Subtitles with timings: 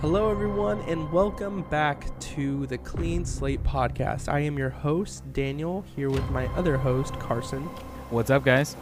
[0.00, 4.32] Hello, everyone, and welcome back to the Clean Slate Podcast.
[4.32, 7.62] I am your host, Daniel, here with my other host, Karson,
[8.10, 8.76] What's up, guys?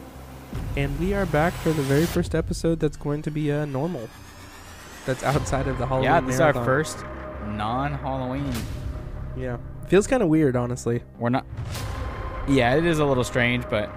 [0.76, 4.08] and we are back for the very first episode that's going to be uh, normal.
[5.06, 7.04] That's outside of the Halloween yeah, this is our first
[7.48, 8.52] non-Halloween.
[9.36, 9.58] Yeah,
[9.88, 11.02] feels kind of weird, honestly.
[11.18, 11.44] We're not.
[12.48, 13.90] Yeah, it is a little strange, but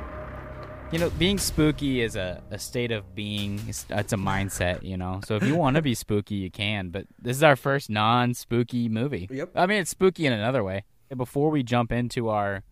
[0.92, 3.62] you know, being spooky is a, a state of being.
[3.68, 5.22] It's, it's a mindset, you know.
[5.26, 6.90] So if you want to be spooky, you can.
[6.90, 9.28] But this is our first non-spooky movie.
[9.32, 9.52] Yep.
[9.56, 10.84] I mean, it's spooky in another way.
[11.16, 12.64] Before we jump into our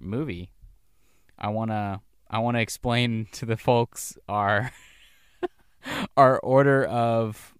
[0.00, 0.50] movie,
[1.38, 4.72] I wanna I wanna explain to the folks our
[6.16, 7.54] our order of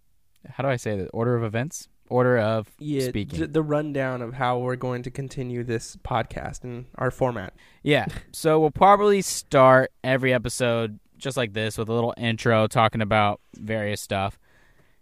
[0.47, 1.09] how do I say that?
[1.13, 1.89] Order of events.
[2.11, 3.53] Order of Yeah, speaking.
[3.53, 7.55] the rundown of how we're going to continue this podcast and our format.
[7.83, 8.07] Yeah.
[8.33, 13.41] So we'll probably start every episode just like this with a little intro talking about
[13.57, 14.39] various stuff,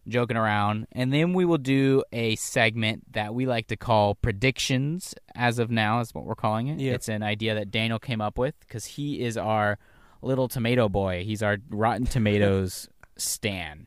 [0.09, 5.15] joking around, and then we will do a segment that we like to call predictions
[5.35, 6.81] as of now is what we're calling it.
[6.81, 6.95] Yep.
[6.95, 9.79] It's an idea that Daniel came up with cuz he is our
[10.23, 11.23] little tomato boy.
[11.25, 13.87] He's our Rotten Tomatoes stan.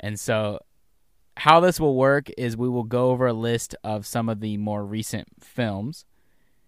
[0.00, 0.60] And so
[1.38, 4.56] how this will work is we will go over a list of some of the
[4.56, 6.04] more recent films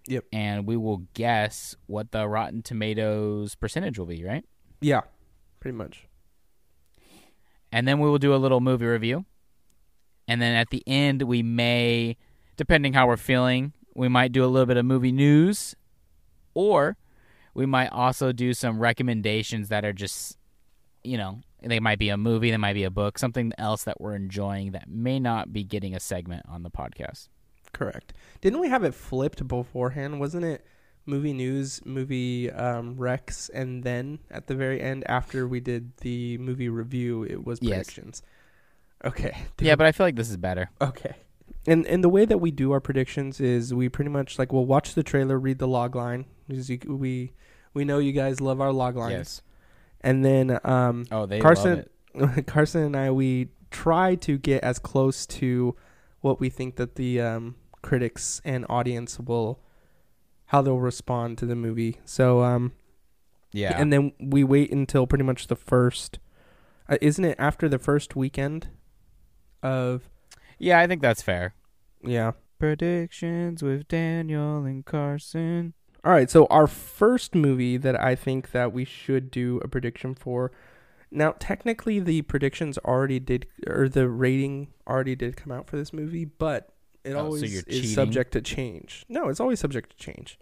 [0.07, 0.25] Yep.
[0.33, 4.45] and we will guess what the Rotten Tomatoes percentage will be, right?
[4.81, 5.03] Yeah,
[5.61, 6.07] pretty much.
[7.73, 9.25] And then we will do a little movie review.
[10.27, 12.17] And then at the end, we may,
[12.57, 15.75] depending how we're feeling, we might do a little bit of movie news,
[16.55, 16.97] or
[17.55, 20.39] we might also do some recommendations that are just,
[21.03, 24.01] you know, they might be a movie, they might be a book, something else that
[24.01, 27.29] we're enjoying that may not be getting a segment on the podcast.
[27.73, 28.13] Correct.
[28.41, 30.19] Didn't we have it flipped beforehand?
[30.21, 30.65] Wasn't it
[31.07, 36.39] movie news, movie um, Rex, and then at the very end, after we did the
[36.39, 37.71] movie review, it was Yes.
[37.77, 38.23] predictions.
[39.05, 39.37] Okay.
[39.61, 40.71] Yeah, but I feel like this is better.
[40.81, 41.15] Okay.
[41.67, 44.67] And and the way that we do our predictions is we pretty much like we'll
[44.67, 47.33] watch the trailer, read the log line because you, we
[47.75, 49.43] we know you guys love our log lines, Yes.
[50.03, 52.47] And then um, Oh, they Karson- love it.
[52.47, 55.77] Karson and I we try to get as close to
[56.21, 59.61] what we think that the um, critics and audience will
[60.47, 61.99] how they'll respond to the movie.
[62.05, 62.73] So um
[63.53, 63.79] Yeah.
[63.81, 66.19] and then we wait until pretty much the first
[66.89, 68.69] uh, isn't it after the first weekend
[69.63, 70.09] of
[70.59, 71.55] yeah, I think that's fair.
[72.03, 72.33] yeah.
[72.59, 75.73] Predictions with Daniel and Karson.
[76.05, 80.15] All right, so our first movie that I think that we should do a prediction
[80.15, 80.51] for.
[81.11, 85.93] Now, technically, the predictions already did, or the rating already did come out for this
[85.93, 86.73] movie, but
[87.05, 87.91] it Oh, always you're is cheating?
[87.91, 89.05] subject to change.
[89.09, 90.39] No, it's always subject to change,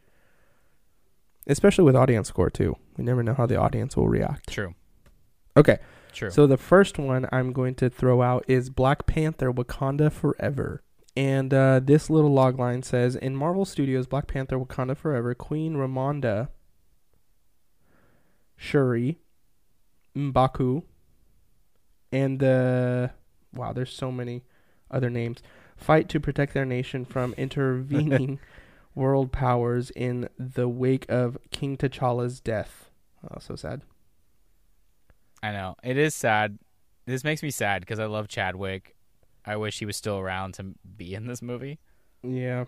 [1.47, 2.77] especially with audience score too.
[2.97, 4.51] We never know how the audience will react.
[4.51, 4.75] True.
[5.57, 5.79] Okay,
[6.13, 6.31] True.
[6.31, 10.83] so the first one I'm going to throw out is Black Panther: Wakanda Forever.
[11.19, 15.75] And uh, this little log line says In Marvel Studios' Black Panther Wakanda Forever, Queen
[15.75, 16.47] Ramonda,
[18.55, 19.19] Shuri,
[20.17, 20.84] Mbaku,
[22.12, 23.11] and the.
[23.53, 24.45] Wow, there's so many
[24.93, 25.43] other names.
[25.77, 28.39] Fight to protect their nation from intervening
[28.95, 32.93] world powers in the wake of King T'Challa's death.
[33.29, 33.83] Oh, so sad.
[35.43, 35.75] I know.
[35.83, 36.61] It is sad.
[37.06, 38.95] This makes me sad because I love Chadwick.
[39.49, 41.79] I wish he was still around to be in this movie.
[42.23, 42.65] Yeah.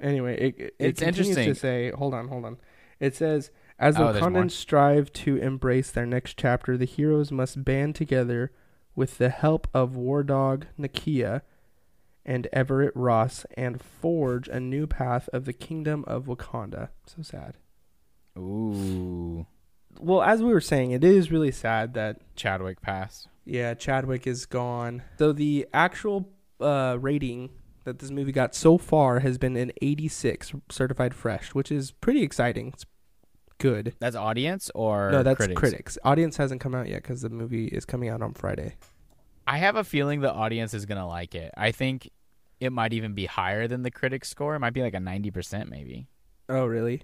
[0.00, 1.46] Anyway, it, it It's interesting.
[1.46, 2.56] to say, hold on, hold on.
[2.98, 4.22] It says, as oh, the Oh.
[4.22, 8.50] Wakandans strive to embrace their next chapter, the heroes must band together
[8.94, 11.42] with the help of War Dog Nakia
[12.24, 16.88] and Everett Ross and forge a new path of the kingdom of Wakanda.
[17.06, 17.56] So sad.
[18.38, 19.46] Ooh.
[19.98, 23.28] Well, as we were saying, it is really sad that Chadwick passed.
[23.50, 25.02] Yeah, Chadwick is gone.
[25.18, 26.28] So the actual
[26.60, 27.50] uh, rating
[27.82, 32.22] that this movie got so far has been an 86 certified fresh, which is pretty
[32.22, 32.68] exciting.
[32.68, 32.86] It's
[33.58, 33.96] good.
[33.98, 35.58] That's audience or no, that's critics?
[35.58, 35.98] critics.
[36.04, 38.76] Audience hasn't come out yet because the movie is coming out on Friday.
[39.48, 41.52] I have a feeling the audience is gonna like it.
[41.56, 42.08] I think
[42.60, 44.54] it might even be higher than the critics score.
[44.54, 46.06] It might be like a ninety percent, maybe.
[46.48, 47.02] Oh, really?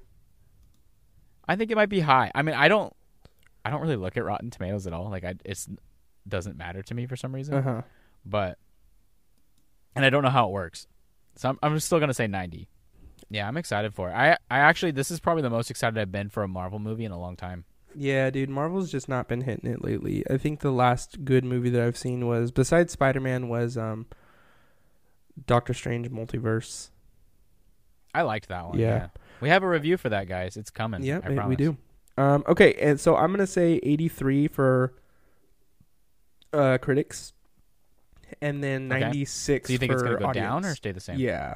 [1.48, 2.30] I think it might be high.
[2.36, 2.92] I mean, I don't,
[3.64, 5.10] I don't really look at Rotten Tomatoes at all.
[5.10, 5.68] Like, I it's
[6.28, 7.54] doesn't matter to me for some reason.
[7.54, 7.82] Uh huh.
[8.24, 8.58] But,
[9.94, 10.86] and I don't know how it works,
[11.36, 12.68] so I'm I'm still gonna say ninety.
[13.28, 14.12] Yeah, I'm excited for it.
[14.12, 17.04] I I actually this is probably the most excited I've been for a Marvel movie
[17.04, 17.64] in a long time.
[17.94, 20.22] Yeah, dude, Marvel's just not been hitting it lately.
[20.28, 24.06] I think the last good movie that I've seen was besides Spider-Man was um
[25.46, 26.90] Doctor Strange Multiverse.
[28.14, 28.78] I liked that one.
[28.78, 28.86] Yeah.
[28.86, 29.08] Yeah.
[29.40, 30.56] We have a review for that, guys.
[30.56, 31.02] It's coming.
[31.02, 31.76] Yeah, we do.
[32.18, 34.94] Um, okay, and so I'm gonna say 83 for
[36.56, 37.32] uh, critics,
[38.40, 39.00] and then Okay.
[39.00, 40.44] 96 So you think for it's gonna go audience.
[40.44, 41.18] down or stay the same?
[41.18, 41.54] Yeah.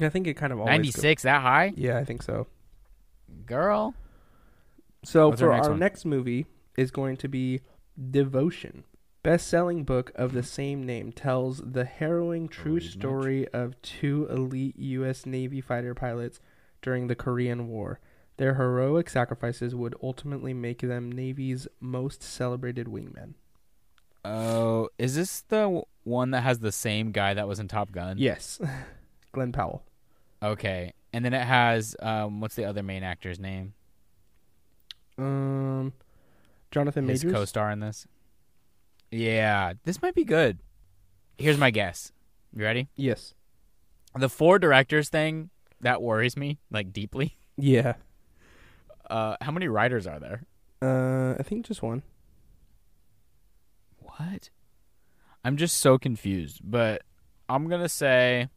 [0.00, 2.46] I think it kind of always Ninety goes- six that high, Yeah, I think so.
[3.46, 3.94] girl.
[5.04, 5.80] So What's for our next our one?
[5.80, 7.60] next movie is going to be
[8.10, 8.84] Devotion.
[9.22, 15.26] Best-selling book of the same name tells the harrowing true story of two elite U.S.
[15.26, 16.38] Navy fighter pilots
[16.82, 17.98] during the Korean War.
[18.36, 23.34] Their heroic sacrifices would ultimately make them Navy's most celebrated wingmen.
[24.26, 28.18] Oh, is this the one that has the same guy that was in Top Gun?
[28.18, 28.60] Yes,
[29.32, 29.84] Glen Powell.
[30.42, 33.74] Okay, and then it has um, what's the other main actor's name?
[35.18, 35.92] Um,
[36.70, 38.06] Jonathan His co-star in this.
[39.10, 40.58] Yeah, this might be good.
[41.38, 42.12] Here's my guess.
[42.54, 42.88] You ready?
[42.96, 43.34] yes.
[44.18, 45.50] The four directors thing
[45.82, 47.36] that worries me like deeply.
[47.58, 47.94] Yeah.
[49.10, 50.42] Uh, how many writers are there?
[50.80, 52.02] Uh, I think just one.
[54.18, 54.50] What?
[55.44, 57.02] I'm just so confused, but
[57.48, 58.48] I'm gonna say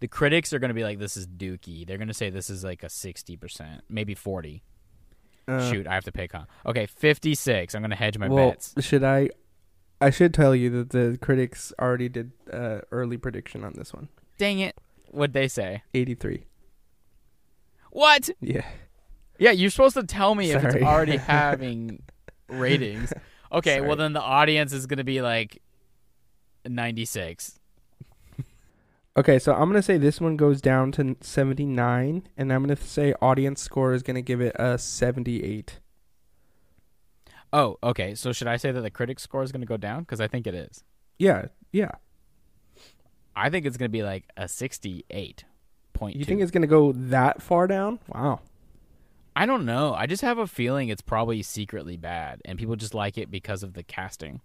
[0.00, 2.82] the critics are gonna be like, "This is dookie." They're gonna say this is like
[2.82, 4.62] a sixty percent, maybe forty.
[5.48, 6.46] Uh, Shoot, I have to pick con.
[6.64, 7.74] Okay, fifty-six.
[7.74, 8.74] I'm gonna hedge my well, bets.
[8.80, 9.30] should I?
[10.00, 14.08] I should tell you that the critics already did uh, early prediction on this one.
[14.38, 14.76] Dang it!
[15.10, 15.82] What'd they say?
[15.92, 16.44] Eighty-three.
[17.90, 18.30] What?
[18.40, 18.64] Yeah.
[19.38, 22.02] Yeah, you're supposed to tell me if it's already having
[22.48, 23.12] ratings.
[23.52, 25.60] Okay, well then the audience is gonna be like
[26.66, 27.58] ninety-six.
[29.16, 33.12] Okay, so I'm gonna say this one goes down to 79, and I'm gonna say
[33.20, 35.80] audience score is gonna give it a 78.
[37.52, 38.14] Oh, okay.
[38.14, 40.02] So should I say that the critic score is gonna go down?
[40.02, 40.84] Because I think it is.
[41.18, 41.90] Yeah, yeah.
[43.34, 45.44] I think it's gonna be like a sixty-eight
[45.92, 46.16] point.
[46.16, 47.98] You think it's gonna go that far down?
[48.08, 48.40] Wow.
[49.36, 49.94] I don't know.
[49.94, 53.62] I just have a feeling it's probably secretly bad, and people just like it because
[53.62, 54.40] of the casting.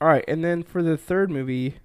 [0.00, 1.76] All right, and then for the third movie,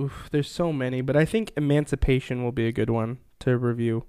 [0.00, 4.04] oof, there's so many, but I think Emancipation will be a good one to review.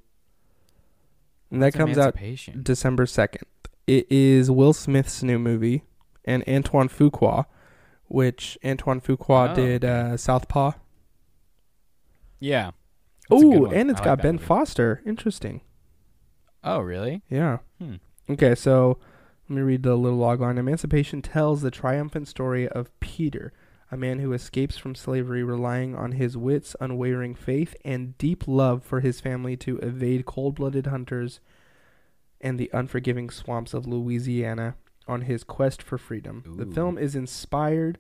[1.51, 2.15] And that comes out
[2.63, 3.43] December 2nd.
[3.87, 5.83] It is Will Smith's new movie
[6.25, 7.45] and Antoine Fuqua,
[8.07, 10.73] which Antoine Fuqua Oh, did uh, Southpaw.
[12.39, 12.71] Yeah.
[13.29, 14.45] That's a good Oh, and it's I got that Ben movie.
[14.45, 15.01] Foster.
[15.05, 15.61] Interesting.
[16.63, 17.21] Oh, really?
[17.29, 17.59] Yeah.
[17.79, 17.95] Hmm.
[18.29, 18.97] Okay, so
[19.47, 20.57] let me read the little log line.
[20.57, 23.51] Emancipation tells the triumphant story of Peter,
[23.91, 28.83] a man who escapes from slavery, relying on his wits, unwavering faith, and deep love
[28.83, 31.39] for his family to evade cold blooded hunters
[32.41, 34.75] and the unforgiving swamps of Louisiana
[35.07, 36.43] on his quest for freedom.
[36.45, 37.97] The film is inspired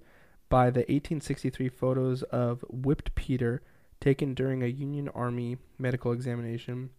[0.47, 3.61] by the 1863 photos of whipped Peter
[3.99, 6.91] taken during a Union Army medical examination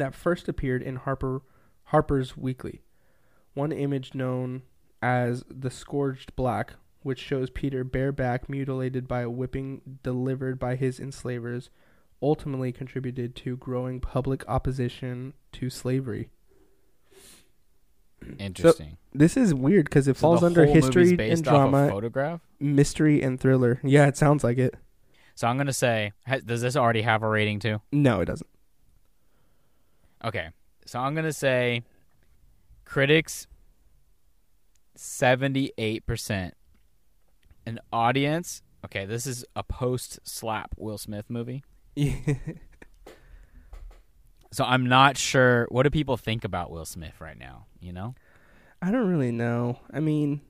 [0.00, 1.42] that first appeared in Harper
[1.84, 2.82] Harper's Weekly.
[3.54, 4.62] One image known
[5.00, 10.98] as the Scourged Back, which shows Peter bareback mutilated by a whipping delivered by his
[11.00, 11.70] enslavers,
[12.20, 16.30] ultimately contributed to growing public opposition to slavery.
[18.38, 18.96] Interesting.
[19.14, 22.40] This is weird because it So falls under history based and off a drama, photograph.
[22.58, 23.80] mystery and thriller.
[23.84, 24.74] Yeah, it sounds like it.
[25.34, 27.80] So I'm gonna say, ha- does this already have a rating too?
[27.92, 28.48] No, it doesn't.
[30.24, 30.48] Okay.
[30.86, 31.82] So I'm gonna say,
[32.84, 33.46] critics,
[34.94, 36.54] seventy-eight percent,
[37.66, 38.62] an audience.
[38.84, 41.64] Okay, this is a post-slap Will Smith movie.
[44.56, 45.66] So I'm not sure.
[45.70, 47.66] What do people think about Will Smith right now?
[47.78, 48.14] You know,
[48.80, 49.80] I don't really know.
[49.92, 50.40] I mean,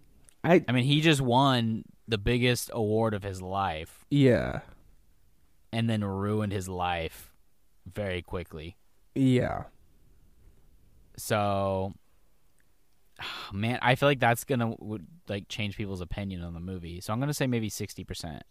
[0.44, 4.60] I I mean, he just won the biggest award of his life, yeah,
[5.72, 7.32] and then ruined his life
[7.92, 8.76] very quickly.
[9.16, 9.64] Yeah.
[11.16, 11.92] So,
[13.52, 17.00] man, I feel like that's gonna would like change people's opinion on the movie.
[17.00, 18.42] So I'm gonna say maybe sixty percent,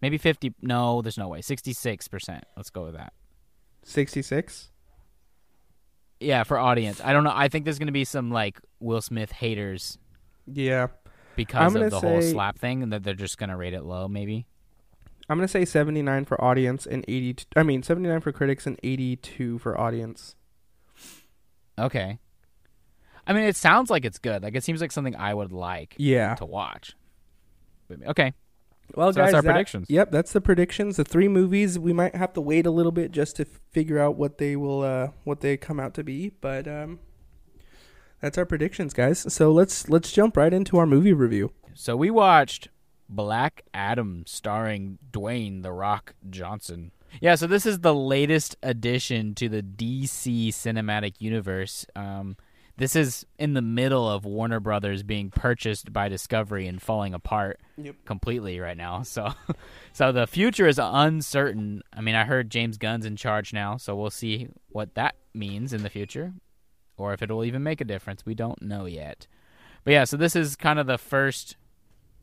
[0.00, 0.54] maybe fifty.
[0.62, 1.40] No, there's no way.
[1.42, 2.44] Sixty-six percent.
[2.56, 3.12] Let's go with that.
[3.82, 4.70] Sixty six.
[6.20, 7.00] Yeah, for audience.
[7.04, 7.32] I don't know.
[7.34, 9.98] I think there's gonna be some like Will Smith haters
[10.46, 10.88] Yeah,
[11.36, 14.08] because of the whole slap thing, and that they're just gonna rate it low.
[14.08, 14.46] Maybe.
[15.28, 17.44] I'm gonna say seventy nine for audience and eighty.
[17.56, 20.34] I mean, seventy nine for critics and eighty two for audience.
[21.78, 22.18] Okay.
[23.26, 24.42] I mean, it sounds like it's good.
[24.42, 26.34] Like it seems like something I would like Yeah.
[26.36, 26.94] to watch.
[28.06, 28.34] Okay.
[28.94, 29.86] Well, So that's our that- predictions.
[29.88, 30.96] Yep, that's the predictions.
[30.98, 31.78] The three movies.
[31.78, 34.82] We might have to wait a little bit just to figure out what they will,
[34.82, 36.28] uh, what they come out to be.
[36.40, 37.00] But um,
[38.20, 39.32] that's our predictions, guys.
[39.32, 41.52] So let's let's jump right into our movie review.
[41.72, 42.68] So we watched
[43.08, 46.90] Black Adam starring Dwayne the Rock Johnson.
[47.20, 51.86] Yeah, so this is the latest addition to the DC cinematic universe.
[51.94, 52.36] Um,
[52.76, 57.60] this is in the middle of Warner Brothers being purchased by Discovery and falling apart
[57.76, 57.94] Yep.
[58.04, 59.02] completely right now.
[59.04, 59.32] So,
[59.92, 61.82] so the future is uncertain.
[61.92, 65.72] I mean, I heard James Gunn's in charge now, so we'll see what that means
[65.72, 66.32] in the future,
[66.96, 68.26] or if it'll even make a difference.
[68.26, 69.28] We don't know yet.
[69.84, 71.56] But yeah, so this is kind of the first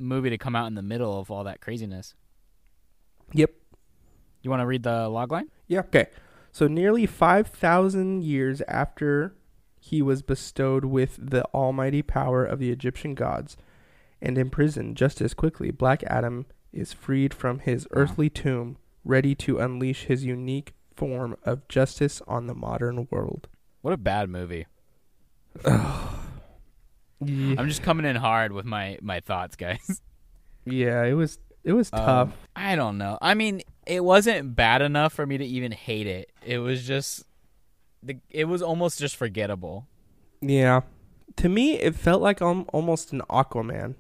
[0.02, 2.16] movie to come out in the middle of all that craziness.
[3.34, 3.52] Yep.
[4.42, 5.48] You want to read the logline?
[5.68, 5.80] Yeah.
[5.80, 6.08] Okay.
[6.52, 9.36] So nearly 5,000 years after
[9.80, 13.56] he was bestowed with the almighty power of the Egyptian gods
[14.22, 18.02] and imprisoned just as quickly, Black Adam is freed from his Wow.
[18.02, 23.48] earthly tomb, ready to unleash his unique form of justice on the modern world.
[23.82, 24.68] What a bad movie.
[27.24, 30.02] Yeah, I'm just coming in hard with my my thoughts, guys.
[30.66, 32.34] yeah it was it was Um, tough.
[32.56, 33.18] I don't know.
[33.22, 36.32] I mean, it wasn't bad enough for me to even hate it.
[36.46, 37.26] It was just
[38.04, 39.88] the it was almost just forgettable.
[40.42, 40.82] yeah.
[41.38, 43.96] To me, it felt like um, almost an Aquaman.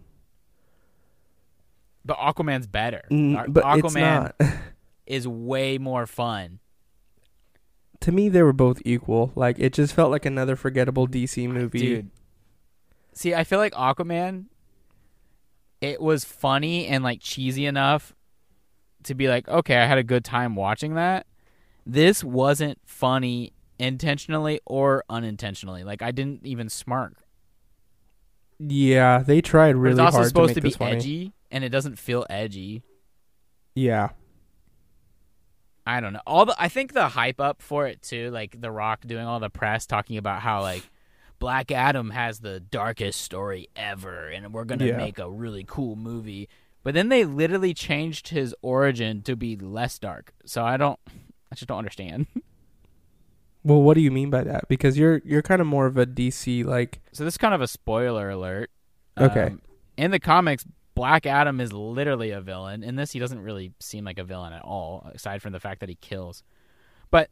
[2.03, 3.03] But Aquaman's better.
[3.09, 4.33] Mm, but Aquaman
[5.05, 6.59] is way more fun.
[8.01, 9.31] to me, they were both equal.
[9.35, 11.79] Like it just felt like another forgettable DC movie.
[11.79, 12.09] Dude.
[13.13, 14.45] See, I feel like Aquaman
[15.81, 18.13] it was funny and like cheesy enough
[19.03, 21.25] to be like, okay, I had a good time watching that.
[21.85, 25.83] This wasn't funny intentionally or unintentionally.
[25.83, 27.23] Like I didn't even smirk.
[28.59, 30.09] Yeah, they tried really hard.
[30.09, 30.97] it's also hard supposed to to, be funny.
[30.97, 32.83] edgy, and it doesn't feel edgy.
[33.73, 34.09] Yeah,
[35.87, 36.21] I don't know.
[36.27, 39.39] All the I think the hype up for it too, like The Rock doing all
[39.39, 40.83] the press talking about how like
[41.41, 44.97] Black Adam has the darkest story ever, and we're gonna Yeah.
[44.97, 46.47] make a really cool movie.
[46.83, 50.33] But then they literally changed his origin to be less dark.
[50.45, 50.99] So I don't,
[51.51, 52.27] I just don't understand.
[53.63, 54.67] Well, what do you mean by that?
[54.67, 56.99] Because you're you're kind of more of a DC like.
[57.11, 58.71] So this is kind of a spoiler alert.
[59.19, 59.47] Okay.
[59.47, 59.61] Um,
[59.97, 62.81] in the comics, Black Adam is literally a villain.
[62.83, 65.79] In this, he doesn't really seem like a villain at all, aside from the fact
[65.81, 66.41] that he kills.
[67.11, 67.29] But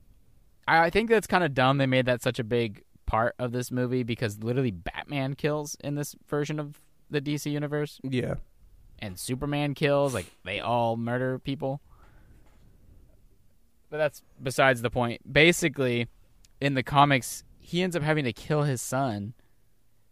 [0.67, 1.79] I, I think that's kind of dumb.
[1.79, 5.95] They made that such a big part of this movie because literally Batman kills in
[5.95, 8.35] this version of the DC universe, Yeah.
[8.99, 10.13] and Superman kills.
[10.13, 11.81] Like they all murder people.
[13.89, 15.33] But that's besides the point.
[15.33, 16.07] Basically,
[16.61, 19.33] in the comics, he ends up having to kill his son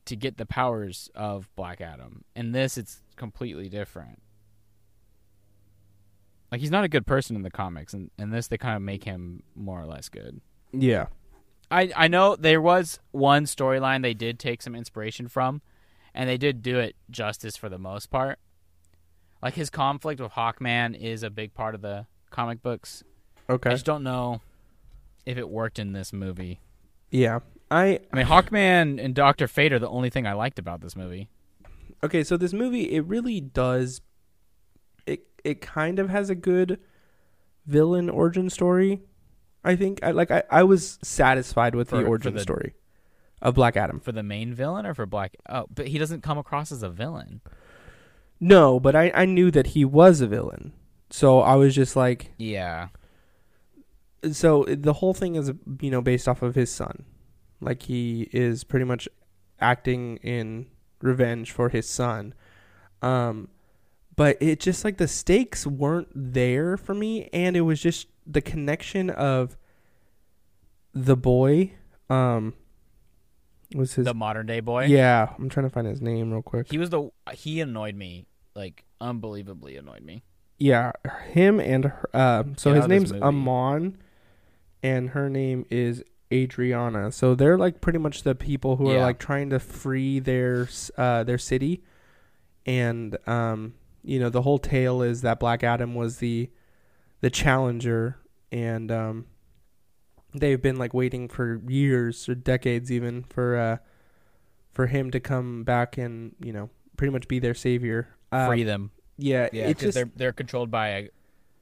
[0.05, 2.23] to get the powers of Black Adam.
[2.35, 4.19] In this, it's completely different.
[6.51, 8.81] Like he's not a good person in the comics, and in this, they kind of
[8.81, 10.41] make him more or less good.
[10.71, 11.07] Yeah.
[11.69, 15.61] I I know there was one storyline they did take some inspiration from,
[16.13, 18.39] and they did do it justice for the most part.
[19.41, 23.03] Like his conflict with Hawkman is a big part of the comic books.
[23.49, 24.41] Okay, I just don't know
[25.25, 26.59] if it worked in this movie.
[27.11, 27.39] Yeah.
[27.69, 30.95] I I mean, Hawkman and Doctor Fate are the only thing I liked about this
[30.95, 31.29] movie.
[32.03, 32.23] okay.
[32.23, 34.01] So this movie, it really does.
[35.05, 36.79] It it kind of has a good
[37.65, 39.01] villain origin story.
[39.67, 39.99] I think.
[40.03, 40.31] I like.
[40.31, 42.73] I, I was satisfied with For- the origin the- story
[43.41, 43.99] of Black Adam.
[43.99, 45.35] For the main villain or for Black?
[45.49, 47.41] Oh, but he doesn't come across as a villain.
[48.39, 50.73] No, but I I knew that he was a villain.
[51.09, 52.89] So I was just like, Yeah.
[54.31, 57.05] so the whole thing is you know based off of his son
[57.61, 59.07] like he is pretty much
[59.59, 60.65] acting in
[61.01, 62.33] revenge for his son
[63.01, 63.47] um
[64.17, 68.41] but it just like the stakes weren't there for me and it was just the
[68.41, 69.55] connection of
[70.93, 71.71] the boy
[72.09, 72.53] um
[73.75, 74.85] was his The modern day boy.
[74.85, 78.25] yeah i'm trying to find his name real quick He was the he annoyed me
[78.55, 80.23] like unbelievably annoyed me.
[80.57, 80.91] Yeah,
[81.31, 83.21] him and her, uh, so his out of this name's.
[83.21, 83.99] Amon,
[84.81, 87.11] and her name is Adriana.
[87.11, 91.23] So they're like pretty much the people who are like trying to free their uh,
[91.25, 91.83] their city,
[92.65, 93.75] and um,
[94.07, 96.49] you know the whole tale is that Black Adam was the
[97.21, 98.17] the challenger,
[98.51, 99.25] and um,
[100.33, 103.77] they've been like waiting for years or decades even for uh
[104.71, 108.07] for him to come back and you know pretty much be their savior.
[108.31, 108.91] Um, Free them.
[109.17, 111.09] Yeah, Yeah, because just they're they're controlled by a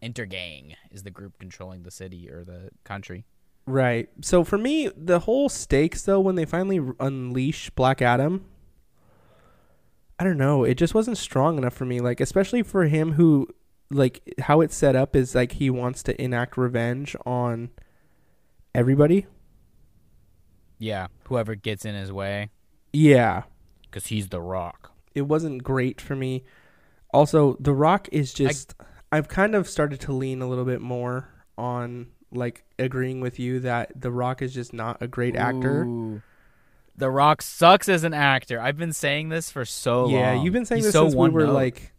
[0.03, 3.25] intergang is the group controlling the city or the country.
[3.65, 4.09] Right.
[4.21, 8.45] So for me, the whole stakes though, when they finally unleash Black Adam,
[10.19, 10.63] I don't know.
[10.63, 11.99] It just wasn't strong enough for me.
[11.99, 13.47] Like especially for him, who
[13.91, 17.69] like how it's set up is like he wants to enact revenge on
[18.73, 19.25] everybody.
[20.77, 22.49] Yeah, whoever gets in his way,
[22.91, 23.43] Yeah,
[23.83, 24.91] because he's the Rock.
[25.13, 26.43] it wasn't great for me.
[27.13, 28.75] Also, The Rock is just.
[29.11, 33.61] I've kind of started to lean a little bit more on like agreeing with you
[33.61, 36.21] that The Rock is just not a great actor.
[36.97, 38.59] The Rock sucks as an actor.
[38.59, 40.37] I've been saying this for so yeah, long.
[40.37, 41.53] Yeah, you've been saying He's this so since we were note.
[41.53, 41.91] like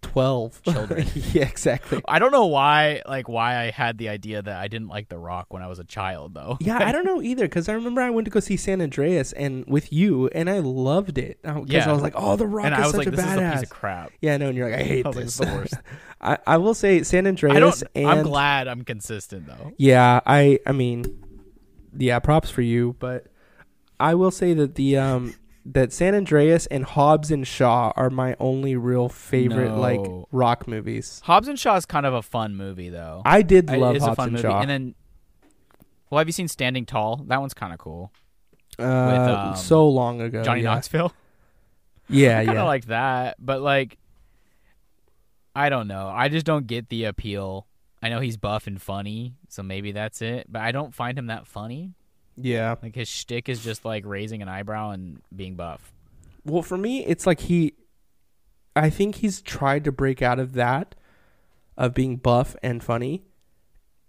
[0.00, 1.06] twelve Children.
[1.32, 2.00] yeah, exactly.
[2.06, 5.18] I don't know why, like, why I had the idea that I didn't like The
[5.18, 6.56] Rock when I was a child, though.
[6.60, 9.32] Yeah, I don't know either because I remember I went to go see San Andreas
[9.32, 11.90] and with you, and I loved it oh, because Yeah.
[11.90, 13.32] I was like, "Oh, The Rock and is I was such like, a this is
[13.32, 14.12] a badass." piece of crap.
[14.20, 15.74] yeah, no, and you're like, "I hate I like, this." it's the worst.
[16.20, 17.56] I, I will say San Andreas.
[17.56, 17.82] I don't.
[17.94, 19.72] and I'm glad I'm consistent though.
[19.78, 21.04] Yeah, I I mean,
[21.96, 23.26] yeah, props for you, but
[24.00, 25.34] I will say that the um
[25.66, 31.20] that San Andreas and Hobbs and Shaw are my only real favorite like rock movies.
[31.24, 33.22] Hobbs and Shaw is kind of a fun movie though.
[33.24, 34.42] I did It love is Hobbs a fun and movie.
[34.48, 34.60] Shaw.
[34.60, 34.94] And then,
[36.10, 37.24] well, have you seen Standing Tall?
[37.28, 38.12] That one's kind of cool.
[38.78, 38.82] uh,
[39.50, 40.42] um, so long ago.
[40.42, 40.74] Johnny yeah.
[40.74, 41.12] Knoxville.
[42.10, 42.64] Yeah, I kind of yeah.
[42.64, 43.96] like that, but like,
[45.56, 46.08] I don't know.
[46.08, 47.66] I just don't get the appeal.
[48.02, 50.46] I know he's buff and funny, so maybe that's it.
[50.52, 51.94] But I don't find him that funny.
[52.36, 52.74] Yeah.
[52.82, 55.92] Like his shtick is just like raising an eyebrow and being buff.
[56.44, 57.74] Well, for me, it's like he.
[58.76, 60.94] I think he's tried to break out of that,
[61.76, 63.22] of being buff and funny,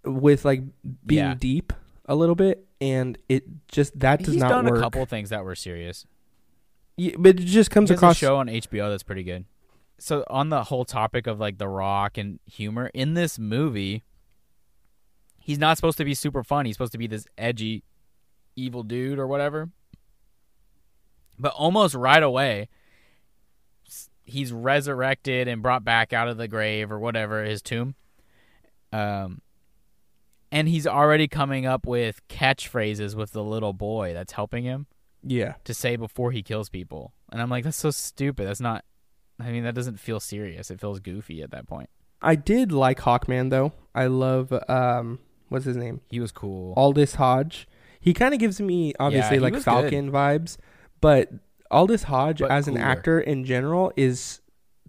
[0.04, 0.62] with like
[1.06, 1.34] being Yeah.
[1.38, 1.72] deep
[2.06, 4.78] a little bit, and it just that does he's not done work.
[4.78, 6.04] a couple things that were serious.
[6.96, 8.16] Yeah, but it just comes across.
[8.16, 9.44] a show on HBO that's pretty good.
[9.98, 14.02] So on the whole topic of like The Rock and humor in this movie,
[15.40, 16.66] he's not supposed to be super fun.
[16.66, 17.82] He's supposed to be this edgy,
[18.56, 19.70] evil dude or whatever.
[21.38, 22.68] But almost right away,
[24.24, 27.94] he's resurrected and brought back out of the grave or whatever his tomb.
[28.92, 29.42] Um,
[30.50, 34.86] and he's already coming up with catchphrases with the little boy that's helping him
[35.22, 37.12] Yeah, to say before he kills people.
[37.30, 38.46] And I'm like, that's so stupid.
[38.46, 38.84] That's not.
[39.38, 40.70] I mean, that doesn't feel serious.
[40.70, 41.90] It feels goofy at that point.
[42.22, 43.72] I did like Hawkman though.
[43.94, 45.18] I love um,
[45.50, 46.72] what's his name, He was cool.
[46.74, 47.68] Aldis Hodge.
[48.00, 50.56] He kind of gives me obviously he like was Falcon vibes,
[51.00, 51.30] but
[51.70, 52.86] Aldis Hodge But as an cooler.
[52.86, 54.40] actor in general is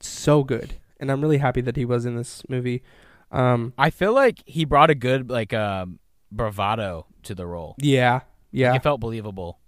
[0.01, 2.83] so good, and I'm really happy that he was in this movie.
[3.31, 5.99] Um, I feel like he brought a good like um,
[6.31, 7.75] bravado to the role.
[7.79, 8.75] yeah, yeah.
[8.75, 9.59] It felt believable.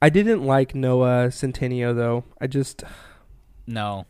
[0.00, 2.24] I didn't like Noah Centineo though.
[2.40, 2.84] I just
[3.66, 4.06] No,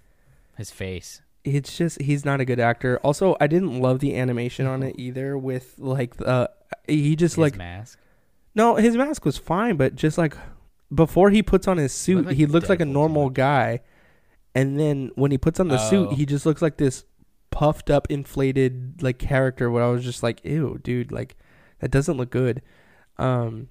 [0.56, 1.22] his face.
[1.44, 2.98] it's just he's not a good actor.
[2.98, 5.38] Also, I didn't love the animation on it either.
[5.38, 6.50] With like the
[6.88, 7.98] he just his like mask.
[8.54, 10.36] No, his mask was fine, but just like
[10.94, 13.28] before he puts on his suit, looked like he looks like a Deadpool to normal
[13.28, 13.34] me.
[13.34, 13.80] guy,
[14.54, 16.14] and then when he puts on the suit, Oh.
[16.14, 17.04] he just looks like this
[17.50, 19.70] puffed up, inflated like character.
[19.70, 21.36] Where I was just like, ew, dude, like
[21.80, 22.62] that doesn't look good.
[23.18, 23.68] Um,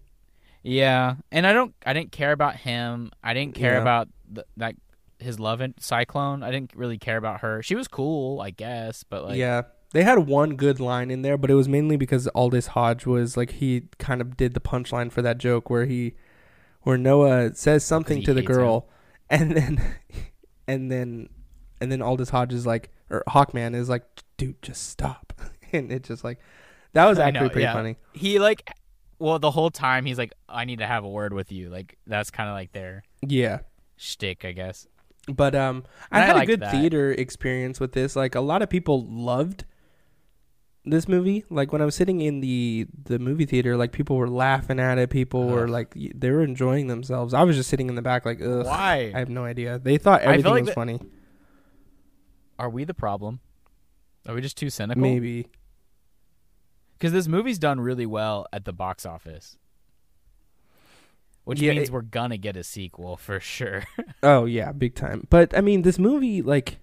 [0.64, 1.74] Yeah, and I don't.
[1.86, 3.12] I didn't care about him.
[3.24, 3.82] I didn't care Yeah.
[3.82, 4.76] about th- that
[5.20, 6.44] his love and Cyclone.
[6.44, 7.62] I didn't really care about her.
[7.62, 11.38] She was cool, I guess, but like yeah, they had one good line in there,
[11.38, 15.12] but it was mainly because Aldis Hodge was like he kind of did the punchline
[15.12, 16.14] for that joke where he,
[16.82, 18.90] where Noah says something to the girl,
[19.30, 19.82] and then,
[20.68, 21.30] and then,
[21.80, 24.04] and then Aldis Hodge is like, or Hawkman is like,
[24.38, 25.32] dude, just stop,
[25.72, 26.40] and it just like,
[26.94, 27.74] that was actually know, pretty yeah.
[27.74, 27.98] funny.
[28.14, 28.70] he like
[29.20, 31.98] well the whole time he's like i need to have a word with you like
[32.06, 33.60] that's kind of like their Yeah.
[33.96, 34.86] shtick i guess
[35.28, 36.72] But um, I And I had a good that.
[36.72, 38.16] theater experience with this.
[38.16, 39.64] Like a lot of people loved
[40.86, 41.46] this movie.
[41.50, 44.98] Like when I was sitting in the the movie theater, like people were laughing at
[44.98, 45.10] it.
[45.10, 45.70] People were Ugh.
[45.70, 47.34] like they were enjoying themselves.
[47.34, 48.66] I was just sitting in the back, like, ugh.
[48.66, 49.80] why I have no idea.
[49.80, 51.00] They thought feel everything like was that- funny.
[52.60, 53.40] are we the problem
[54.28, 55.48] are we just too cynical Maybe.
[56.94, 59.58] because this movie's done really well at the box office
[61.44, 63.84] which Yeah, means it- we're gonna get a sequel for sure
[64.24, 65.28] Oh yeah, big time.
[65.30, 66.78] But I mean, this movie, like,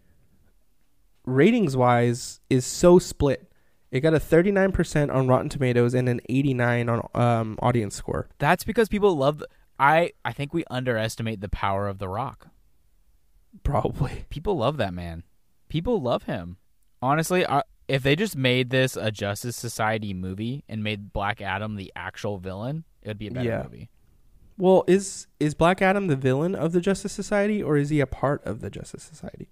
[1.25, 3.50] ratings wise, is so split.
[3.91, 7.59] It got a thirty nine percent on Rotten Tomatoes and an eighty nine on um
[7.61, 8.29] audience score.
[8.39, 9.49] that's because people love the,
[9.79, 12.49] i i think we underestimate the power of the rock
[13.65, 14.27] Probably.
[14.31, 15.25] people love that man
[15.69, 16.57] people love him
[17.03, 21.75] honestly I, if they just made this a justice society movie and made black adam
[21.77, 23.63] the actual villain it would be a better Yeah.
[23.65, 23.89] movie
[24.59, 28.07] Well, is is Black Adam the villain of the Justice Society, or is he a
[28.07, 29.49] part of the Justice Society?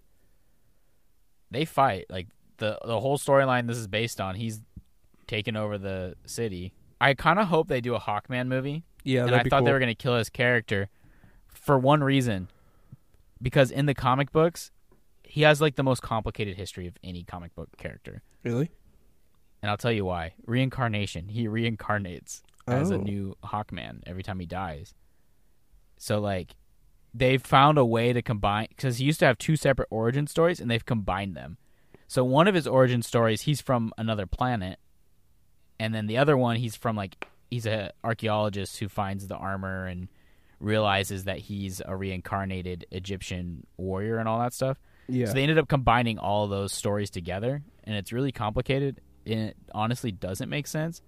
[1.51, 4.61] they fight like the the whole storyline this is based on he's
[5.27, 6.73] taken over the city.
[7.01, 8.85] I kind of hope they do a hawkman movie.
[9.05, 9.65] Yeah, and i thought cool.
[9.67, 10.89] they were going to kill his character
[11.49, 12.49] for one reason.
[13.41, 14.71] Because in the comic books
[15.23, 18.23] he has like the most complicated history of any comic book character.
[18.45, 18.71] Really.
[19.63, 20.35] and i'll tell you why.
[20.47, 21.29] Reincarnation.
[21.29, 23.01] He reincarnates as a Oh.
[23.03, 24.95] new hawkman every time he dies.
[25.99, 26.57] So like
[27.15, 30.61] they've found a way to combine because he used to have two separate origin stories
[30.61, 31.59] and they've combined them
[32.09, 34.81] so one of his origin stories he's from another planet
[35.79, 39.87] and then the other one he's from like he's a archaeologist who finds the armor
[39.87, 40.09] and
[40.61, 44.79] realizes that he's a reincarnated Egyptian warrior and all that stuff.
[45.09, 45.27] Yeah.
[45.27, 49.01] So they ended up combining all those stories together, and it's really complicated.
[49.27, 51.03] And it honestly doesn't make sense.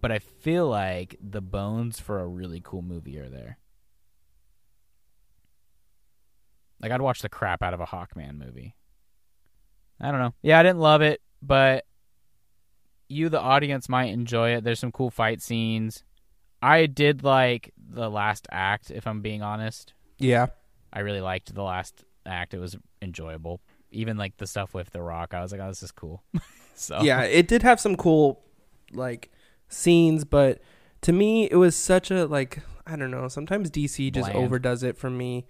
[0.00, 3.58] But I feel like the bones for a really cool movie are there.
[6.80, 8.74] Like I'd watch the crap out of a Hawkman movie.
[10.00, 10.34] I don't know.
[10.42, 11.84] Yeah, I didn't love it, but
[13.08, 14.64] you, the audience, might enjoy it.
[14.64, 16.02] There's some cool fight scenes.
[16.60, 19.92] I did like the last act, if I'm being honest.
[20.18, 20.46] yeah.
[20.92, 22.54] I really liked the last act.
[22.54, 23.60] It was enjoyable.
[23.90, 26.22] Even like the stuff with The Rock, I was like, oh, this is cool.
[26.74, 28.42] so Yeah, it did have some cool
[28.92, 29.30] like
[29.68, 30.60] scenes, but
[31.02, 34.44] to me it was such a like I don't know, sometimes DC just Bland.
[34.46, 35.44] overdoes it for me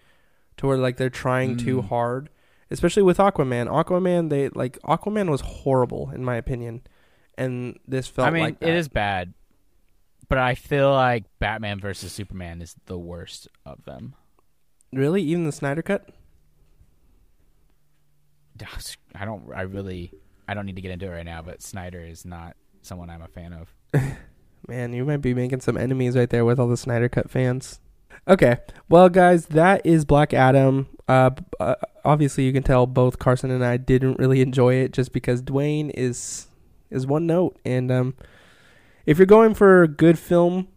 [0.56, 1.88] to where like they're trying too Mm.
[1.88, 2.28] hard.
[2.70, 3.68] Especially with Aquaman.
[3.68, 6.83] Aquaman they like Aquaman was horrible in my opinion.
[7.38, 9.35] And this felt I mean, like it is bad,
[10.29, 14.14] but I feel like Batman versus Superman is the worst of them.
[14.92, 15.22] Really?
[15.22, 16.09] Even the Snyder cut?
[19.14, 19.44] I don't.
[19.55, 20.12] I really.
[20.48, 23.22] I don't need to get into it right now, but Snyder is not someone I'm
[23.22, 23.74] a fan of.
[24.68, 27.81] Man, you might be making some enemies right there with all the Snyder Cut fans.
[28.29, 30.88] Okay, well, guys, that is Black Adam.
[31.08, 35.12] Uh, uh, obviously, you can tell both Karson and I didn't really enjoy it just
[35.12, 36.48] because Dwayne is
[36.90, 38.14] is one note, and um,
[39.06, 40.68] if you're going for good film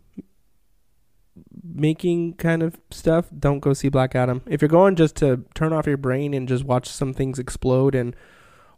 [1.64, 4.42] making kind of stuff, don't go see Black Adam.
[4.46, 7.96] If you're going just to turn off your brain and just watch some things explode
[7.96, 8.16] and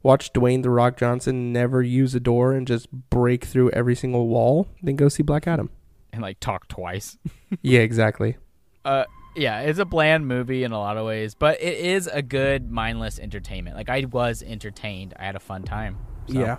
[0.03, 4.27] watch Dwayne the Rock Johnson never use a door and just break through every single
[4.27, 5.69] wall, then go see Black Adam.
[6.13, 7.17] And like talk twice.
[7.61, 8.37] yeah, exactly.
[8.83, 9.05] Uh,
[9.36, 12.70] yeah, it's a bland movie in a lot of ways, but it is a good
[12.70, 13.76] mindless entertainment.
[13.76, 15.13] Like I was entertained.
[15.17, 15.98] I had a fun time.
[16.28, 16.39] So.
[16.39, 16.58] Yeah.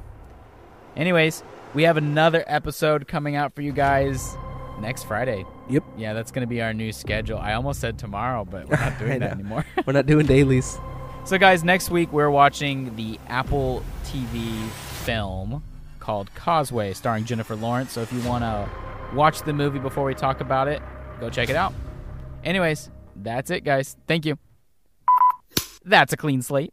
[0.96, 1.42] Anyways,
[1.74, 4.36] we have another episode coming out for you guys
[4.80, 5.44] next Friday.
[5.68, 5.84] Yep.
[5.96, 7.38] Yeah, that's going to be our new schedule.
[7.38, 9.64] I almost said tomorrow, but we're not doing that anymore.
[9.86, 10.78] We're not doing dailies.
[11.24, 14.68] so, guys, next week we're watching the Apple TV
[15.04, 15.62] film
[15.98, 17.92] called Causeway, starring Jennifer Lawrence.
[17.92, 18.68] So, if you want to
[19.14, 20.82] watch the movie before we talk about it,
[21.20, 21.72] go check it out.
[22.44, 23.96] Anyways, that's it, guys.
[24.06, 24.38] Thank you.
[25.84, 26.72] That's a clean slate.